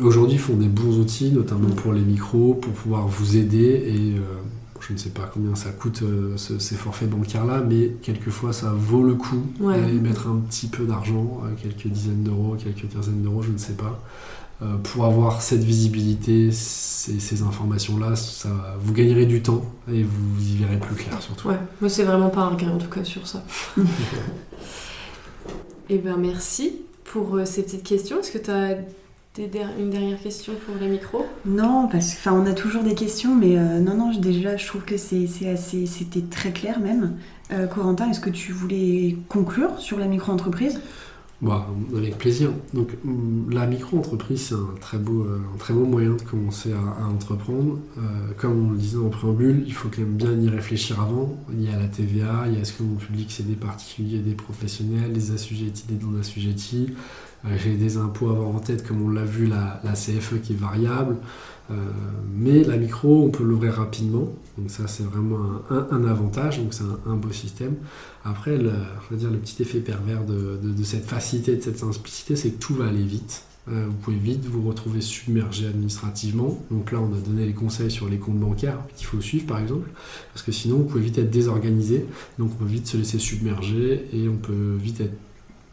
[0.00, 4.14] aujourd'hui font des bons outils, notamment pour les micros, pour pouvoir vous aider et
[4.80, 6.02] je ne sais pas combien ça coûte
[6.36, 11.42] ces forfaits bancaires-là, mais quelquefois ça vaut le coup d'aller mettre un petit peu d'argent,
[11.60, 14.00] quelques dizaines d'euros, quelques quinzaines d'euros, je ne sais pas,
[14.62, 18.48] euh, pour avoir cette visibilité, ces, ces informations-là, ça,
[18.80, 19.62] vous gagnerez du temps
[19.92, 21.48] et vous y verrez plus clair surtout.
[21.48, 23.44] Ouais, moi c'est vraiment pas un regret en tout cas sur ça.
[23.76, 23.80] et
[25.90, 28.20] eh ben merci pour euh, ces petites questions.
[28.20, 28.78] Est-ce que tu as
[29.38, 33.58] une dernière question pour les micros Non, parce que on a toujours des questions, mais
[33.58, 37.16] euh, non, non, déjà je trouve que c'est assez, c'était très clair même.
[37.72, 40.80] Corentin, est-ce que tu voulais conclure sur la micro-entreprise?
[41.42, 42.50] Bah, avec plaisir.
[42.72, 42.96] Donc
[43.50, 47.78] la micro-entreprise, c'est un très beau, euh, un très beau moyen de commencer à, entreprendre.
[47.98, 48.00] Euh,
[48.38, 51.36] comme on le disait en préambule, il faut quand même bien y réfléchir avant.
[51.52, 54.20] Il y a la TVA, il y a est-ce que mon public c'est des particuliers,
[54.20, 56.94] des professionnels, des assujettis, des non-assujettis.
[57.44, 60.54] Euh, j'ai des impôts à avoir en tête, comme on l'a vu, la, CFE qui
[60.54, 61.16] est variable.
[62.34, 64.28] mais la micro, on peut l'ouvrir rapidement.
[64.56, 65.38] Donc ça, c'est vraiment
[65.70, 66.58] un, avantage.
[66.58, 67.74] Donc c'est un, beau système.
[68.24, 68.72] Après, le,
[69.12, 72.86] dire, le petit effet pervers de, cette facilité, de cette simplicité, c'est que tout va
[72.86, 73.44] aller vite.
[73.68, 76.62] Euh, vous pouvez vite vous retrouver submergé administrativement.
[76.70, 79.58] Donc là, on a donné les conseils sur les comptes bancaires qu'il faut suivre, par
[79.58, 79.88] exemple,
[80.32, 82.06] parce que sinon, vous pouvez vite être désorganisé.
[82.38, 85.02] Donc on peut vite se laisser submerger et on peut vite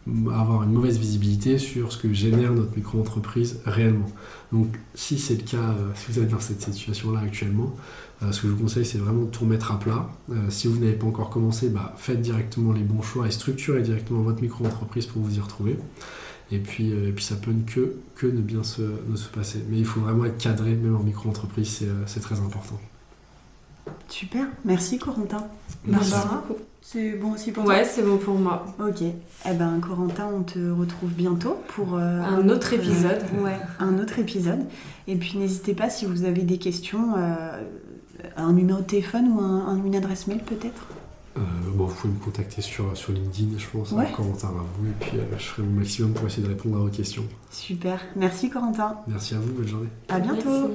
[0.08, 4.10] avoir une mauvaise visibilité sur ce que génère notre micro-entreprise réellement.
[4.52, 7.74] Donc si c'est le cas, euh, si vous êtes dans cette situation-là actuellement,
[8.22, 10.10] euh, ce que je vous conseille, c'est vraiment de tout remettre à plat.
[10.30, 13.82] Euh, si vous n'avez pas encore commencé, bah, faites directement les bons choix et structurez
[13.82, 15.78] directement votre micro-entreprise pour vous y retrouver.
[16.52, 18.84] Et puis, ça peut ne que, ne bien se
[19.34, 19.64] passer.
[19.70, 22.80] Mais il faut vraiment être cadré, même en micro-entreprise, c'est très important.
[24.10, 25.48] Super, merci Corentin.
[25.86, 26.60] Merci beaucoup.
[26.82, 28.66] C'est bon aussi pour toi Ouais, c'est bon pour moi.
[28.80, 29.02] Ok.
[29.02, 33.22] Eh ben, Corentin, on te retrouve bientôt pour un, autre épisode.
[33.42, 34.66] ouais, un autre épisode.
[35.08, 37.16] Et puis n'hésitez pas si vous avez des questions
[38.38, 40.88] un numéro de téléphone ou un, une adresse mail peut-être
[41.36, 41.42] euh,
[41.74, 44.12] bon, vous pouvez me contacter sur, sur LinkedIn, je pense, ouais.
[44.16, 46.90] Corentin vous et puis euh, je ferai mon maximum pour essayer de répondre à vos
[46.90, 47.24] questions.
[47.50, 48.98] Super, merci Corentin.
[49.08, 49.90] Merci à vous, bonne journée.
[50.10, 50.70] À bientôt.